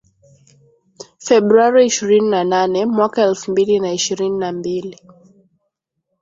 Februari 1.27 1.85
ishirini 1.85 2.29
na 2.29 2.43
nane 2.43 2.85
mwaka 2.85 3.21
elfu 3.21 3.51
mbili 3.51 3.79
na 3.79 3.93
ishirini 3.93 4.37
na 4.37 4.51
mbili 4.51 4.97